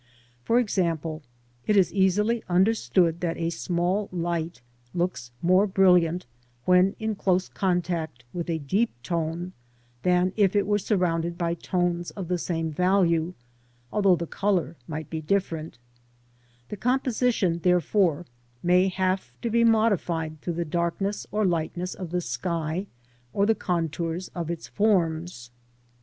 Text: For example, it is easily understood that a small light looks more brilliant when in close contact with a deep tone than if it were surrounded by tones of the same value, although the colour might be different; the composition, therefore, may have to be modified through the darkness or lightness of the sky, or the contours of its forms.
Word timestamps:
For 0.45 0.57
example, 0.57 1.21
it 1.67 1.77
is 1.77 1.93
easily 1.93 2.43
understood 2.49 3.19
that 3.19 3.37
a 3.37 3.51
small 3.51 4.09
light 4.11 4.59
looks 4.95 5.29
more 5.43 5.67
brilliant 5.67 6.25
when 6.65 6.95
in 6.97 7.13
close 7.13 7.47
contact 7.49 8.23
with 8.33 8.49
a 8.49 8.57
deep 8.57 8.89
tone 9.03 9.53
than 10.01 10.33
if 10.35 10.55
it 10.55 10.65
were 10.65 10.79
surrounded 10.79 11.37
by 11.37 11.53
tones 11.53 12.09
of 12.09 12.29
the 12.29 12.39
same 12.39 12.71
value, 12.71 13.35
although 13.93 14.15
the 14.15 14.25
colour 14.25 14.75
might 14.87 15.11
be 15.11 15.21
different; 15.21 15.77
the 16.69 16.77
composition, 16.77 17.59
therefore, 17.59 18.25
may 18.63 18.87
have 18.87 19.31
to 19.43 19.51
be 19.51 19.63
modified 19.63 20.41
through 20.41 20.53
the 20.55 20.65
darkness 20.65 21.27
or 21.31 21.45
lightness 21.45 21.93
of 21.93 22.09
the 22.09 22.21
sky, 22.21 22.87
or 23.33 23.45
the 23.45 23.53
contours 23.53 24.29
of 24.29 24.49
its 24.49 24.67
forms. 24.67 25.51